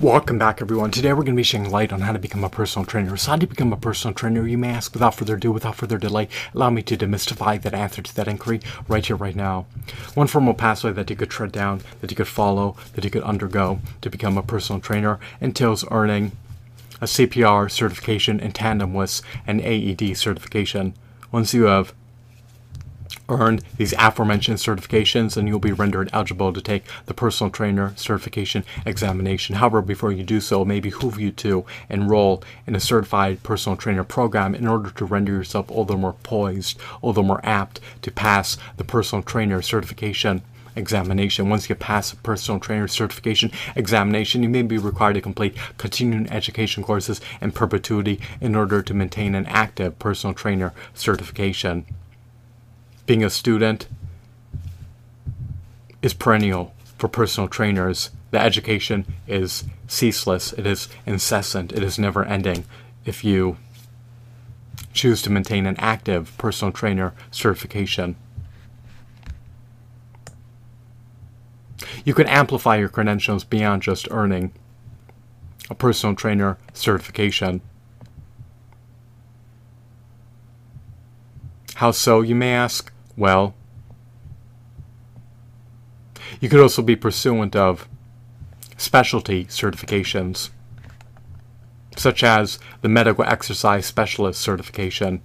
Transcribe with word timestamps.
Welcome 0.00 0.38
back 0.38 0.62
everyone. 0.62 0.92
Today 0.92 1.08
we're 1.08 1.24
going 1.24 1.34
to 1.34 1.40
be 1.40 1.42
shedding 1.42 1.72
light 1.72 1.92
on 1.92 2.02
how 2.02 2.12
to 2.12 2.20
become 2.20 2.44
a 2.44 2.48
personal 2.48 2.86
trainer. 2.86 3.16
So 3.16 3.32
how 3.32 3.36
to 3.36 3.48
become 3.48 3.72
a 3.72 3.76
personal 3.76 4.14
trainer, 4.14 4.46
you 4.46 4.56
may 4.56 4.68
ask 4.68 4.92
without 4.92 5.16
further 5.16 5.34
ado, 5.34 5.50
without 5.50 5.74
further 5.74 5.98
delay, 5.98 6.28
allow 6.54 6.70
me 6.70 6.82
to 6.82 6.96
demystify 6.96 7.60
that 7.60 7.74
answer 7.74 8.00
to 8.00 8.14
that 8.14 8.28
inquiry 8.28 8.60
right 8.86 9.04
here, 9.04 9.16
right 9.16 9.34
now. 9.34 9.66
One 10.14 10.28
formal 10.28 10.54
pathway 10.54 10.92
that 10.92 11.10
you 11.10 11.16
could 11.16 11.30
tread 11.30 11.50
down, 11.50 11.80
that 12.00 12.12
you 12.12 12.16
could 12.16 12.28
follow, 12.28 12.76
that 12.94 13.02
you 13.02 13.10
could 13.10 13.24
undergo 13.24 13.80
to 14.02 14.08
become 14.08 14.38
a 14.38 14.42
personal 14.44 14.80
trainer 14.80 15.18
entails 15.40 15.84
earning 15.90 16.30
a 17.00 17.06
CPR 17.06 17.68
certification 17.68 18.38
in 18.38 18.52
tandem 18.52 18.94
with 18.94 19.20
an 19.48 19.60
AED 19.60 20.16
certification. 20.16 20.94
Once 21.32 21.52
you 21.52 21.64
have 21.64 21.92
earn 23.28 23.60
these 23.76 23.94
aforementioned 23.98 24.58
certifications 24.58 25.36
and 25.36 25.48
you'll 25.48 25.58
be 25.58 25.72
rendered 25.72 26.10
eligible 26.12 26.52
to 26.52 26.60
take 26.60 26.84
the 27.06 27.14
personal 27.14 27.50
trainer 27.50 27.92
certification 27.96 28.64
examination. 28.86 29.56
However, 29.56 29.82
before 29.82 30.12
you 30.12 30.24
do 30.24 30.40
so, 30.40 30.62
it 30.62 30.66
may 30.66 30.80
behoove 30.80 31.18
you 31.18 31.30
to 31.32 31.64
enroll 31.88 32.42
in 32.66 32.74
a 32.74 32.80
certified 32.80 33.42
personal 33.42 33.76
trainer 33.76 34.04
program 34.04 34.54
in 34.54 34.66
order 34.66 34.90
to 34.90 35.04
render 35.04 35.32
yourself 35.32 35.70
all 35.70 35.84
the 35.84 35.96
more 35.96 36.14
poised, 36.22 36.78
all 37.02 37.12
the 37.12 37.22
more 37.22 37.40
apt 37.44 37.80
to 38.02 38.10
pass 38.10 38.56
the 38.76 38.84
personal 38.84 39.22
trainer 39.22 39.60
certification 39.62 40.42
examination. 40.76 41.50
Once 41.50 41.68
you 41.68 41.74
pass 41.74 42.12
a 42.12 42.16
personal 42.16 42.60
trainer 42.60 42.88
certification 42.88 43.50
examination, 43.74 44.42
you 44.42 44.48
may 44.48 44.62
be 44.62 44.78
required 44.78 45.14
to 45.14 45.20
complete 45.20 45.56
continuing 45.76 46.30
education 46.30 46.82
courses 46.82 47.20
in 47.40 47.50
perpetuity 47.50 48.20
in 48.40 48.54
order 48.54 48.80
to 48.80 48.94
maintain 48.94 49.34
an 49.34 49.46
active 49.46 49.98
personal 49.98 50.32
trainer 50.32 50.72
certification 50.94 51.84
being 53.08 53.24
a 53.24 53.30
student 53.30 53.88
is 56.02 56.12
perennial 56.12 56.74
for 56.98 57.08
personal 57.08 57.48
trainers. 57.48 58.10
The 58.32 58.38
education 58.38 59.06
is 59.26 59.64
ceaseless, 59.86 60.52
it 60.52 60.66
is 60.66 60.88
incessant, 61.06 61.72
it 61.72 61.82
is 61.82 61.98
never 61.98 62.22
ending 62.26 62.66
if 63.06 63.24
you 63.24 63.56
choose 64.92 65.22
to 65.22 65.30
maintain 65.30 65.64
an 65.64 65.76
active 65.78 66.36
personal 66.36 66.70
trainer 66.70 67.14
certification. 67.30 68.14
You 72.04 72.12
can 72.12 72.26
amplify 72.26 72.76
your 72.76 72.90
credentials 72.90 73.42
beyond 73.42 73.80
just 73.80 74.06
earning 74.10 74.52
a 75.70 75.74
personal 75.74 76.14
trainer 76.14 76.58
certification. 76.74 77.62
How 81.76 81.90
so, 81.90 82.20
you 82.20 82.34
may 82.34 82.52
ask? 82.52 82.92
Well, 83.18 83.56
you 86.40 86.48
could 86.48 86.60
also 86.60 86.82
be 86.82 86.94
pursuant 86.94 87.56
of 87.56 87.88
specialty 88.76 89.46
certifications, 89.46 90.50
such 91.96 92.22
as 92.22 92.60
the 92.80 92.88
Medical 92.88 93.24
Exercise 93.24 93.86
Specialist 93.86 94.40
certification. 94.40 95.20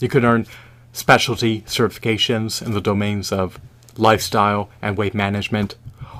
You 0.00 0.08
could 0.08 0.22
earn 0.22 0.46
specialty 0.92 1.62
certifications 1.62 2.64
in 2.64 2.70
the 2.70 2.80
domains 2.80 3.32
of 3.32 3.58
lifestyle 3.96 4.70
and 4.80 4.96
weight 4.96 5.14
management, 5.14 5.74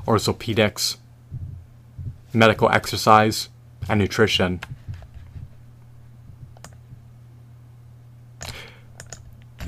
orthopedics, 0.05 0.97
medical 2.33 2.69
exercise, 2.71 3.51
and 3.89 4.01
nutrition. 4.01 4.59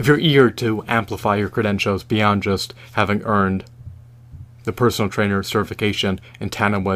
If 0.01 0.07
you're 0.07 0.19
eager 0.19 0.51
to 0.51 0.83
amplify 0.89 1.37
your 1.37 1.51
credentials 1.51 2.03
beyond 2.05 2.43
just 2.43 2.73
having 2.93 3.23
earned 3.25 3.63
the 4.65 4.73
personal 4.73 5.11
trainer 5.11 5.43
certification 5.43 6.19
and 6.41 6.51
tandem 6.51 6.87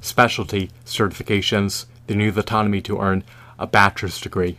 specialty 0.00 0.70
certifications, 0.86 1.86
then 2.06 2.20
you 2.20 2.26
have 2.26 2.38
autonomy 2.38 2.80
to 2.80 3.00
earn 3.00 3.24
a 3.58 3.66
bachelor's 3.66 4.20
degree 4.20 4.58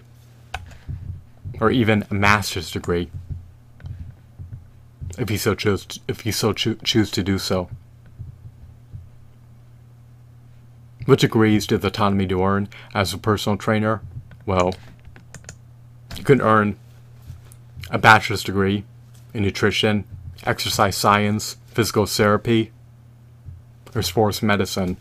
or 1.61 1.71
even 1.71 2.05
a 2.11 2.13
master's 2.13 2.69
degree 2.69 3.09
if 5.17 5.31
you 5.31 5.37
so 5.37 5.55
choose 5.55 5.87
if 6.05 6.25
you 6.25 6.33
so 6.33 6.51
cho- 6.51 6.75
choose 6.83 7.09
to 7.09 7.23
do 7.23 7.39
so. 7.39 7.69
What 11.05 11.19
degrees 11.19 11.65
do 11.65 11.77
the 11.77 11.87
autonomy 11.87 12.27
to 12.27 12.43
earn 12.43 12.67
as 12.93 13.13
a 13.13 13.17
personal 13.17 13.57
trainer? 13.57 14.01
Well, 14.45 14.75
you 16.17 16.25
can 16.25 16.41
earn 16.41 16.77
a 17.89 17.97
bachelor's 17.97 18.43
degree 18.43 18.83
in 19.33 19.43
nutrition, 19.43 20.05
exercise 20.45 20.95
science, 20.95 21.57
physical 21.67 22.05
therapy, 22.05 22.71
or 23.95 24.01
sports 24.01 24.41
medicine. 24.41 24.97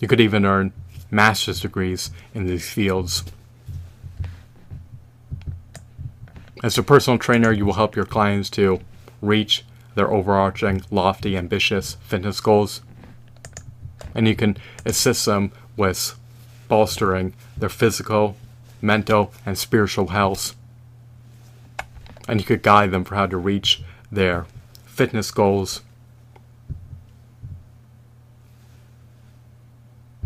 You 0.00 0.08
could 0.08 0.20
even 0.20 0.44
earn 0.44 0.72
master's 1.10 1.60
degrees 1.60 2.10
in 2.34 2.46
these 2.46 2.68
fields. 2.68 3.24
As 6.62 6.76
a 6.76 6.82
personal 6.82 7.18
trainer, 7.18 7.52
you 7.52 7.64
will 7.64 7.74
help 7.74 7.94
your 7.94 8.04
clients 8.04 8.50
to 8.50 8.80
reach 9.22 9.64
their 9.94 10.10
overarching, 10.10 10.82
lofty, 10.90 11.36
ambitious 11.36 11.94
fitness 12.02 12.40
goals. 12.40 12.82
And 14.14 14.26
you 14.26 14.34
can 14.34 14.56
assist 14.84 15.26
them 15.26 15.52
with 15.76 16.18
bolstering 16.68 17.34
their 17.56 17.68
physical, 17.68 18.36
mental, 18.80 19.32
and 19.46 19.56
spiritual 19.56 20.08
health 20.08 20.54
and 22.28 22.38
you 22.38 22.46
could 22.46 22.62
guide 22.62 22.90
them 22.90 23.04
for 23.04 23.14
how 23.14 23.26
to 23.26 23.36
reach 23.36 23.82
their 24.12 24.46
fitness 24.84 25.30
goals 25.30 25.82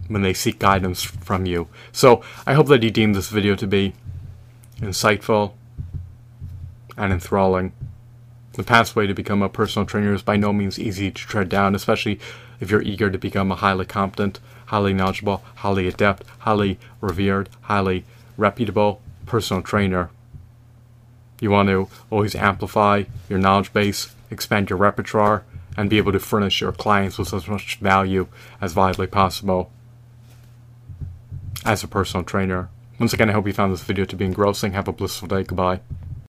when 0.08 0.22
they 0.22 0.34
seek 0.34 0.58
guidance 0.58 1.02
from 1.02 1.46
you. 1.46 1.68
So 1.92 2.22
I 2.46 2.54
hope 2.54 2.66
that 2.68 2.82
you 2.82 2.90
deem 2.90 3.12
this 3.14 3.28
video 3.28 3.54
to 3.56 3.66
be 3.66 3.94
insightful 4.78 5.52
and 6.96 7.12
enthralling. 7.12 7.72
The 8.54 8.62
pathway 8.62 9.06
to 9.06 9.14
become 9.14 9.40
a 9.40 9.48
personal 9.48 9.86
trainer 9.86 10.12
is 10.12 10.22
by 10.22 10.36
no 10.36 10.52
means 10.52 10.78
easy 10.78 11.10
to 11.10 11.26
tread 11.26 11.48
down, 11.48 11.74
especially 11.74 12.20
if 12.60 12.70
you're 12.70 12.82
eager 12.82 13.10
to 13.10 13.16
become 13.16 13.50
a 13.50 13.56
highly 13.56 13.86
competent, 13.86 14.40
highly 14.66 14.92
knowledgeable, 14.92 15.42
highly 15.56 15.88
adept, 15.88 16.24
highly 16.40 16.78
revered, 17.00 17.48
highly 17.62 18.04
reputable 18.36 19.00
personal 19.24 19.62
trainer. 19.62 20.10
You 21.42 21.50
want 21.50 21.70
to 21.70 21.88
always 22.08 22.36
amplify 22.36 23.03
your 23.28 23.41
knowledge 23.41 23.72
base, 23.72 24.14
expand 24.30 24.70
your 24.70 24.76
repertoire, 24.78 25.42
and 25.76 25.91
be 25.91 25.98
able 25.98 26.12
to 26.12 26.20
furnish 26.20 26.60
your 26.60 26.70
clients 26.70 27.19
with 27.19 27.34
as 27.34 27.48
much 27.48 27.78
value 27.80 28.28
as 28.60 28.75
vitally 28.75 29.08
possible 29.08 29.72
as 31.64 31.82
a 31.82 31.88
personal 31.88 32.22
trainer. 32.22 32.69
Once 33.00 33.12
again, 33.12 33.28
I 33.28 33.32
hope 33.32 33.48
you 33.48 33.52
found 33.52 33.72
this 33.72 33.82
video 33.82 34.04
to 34.04 34.14
be 34.14 34.25
engrossing. 34.25 34.75
Have 34.75 34.86
a 34.86 34.92
blissful 34.92 35.26
day. 35.26 35.42
Goodbye. 35.42 35.81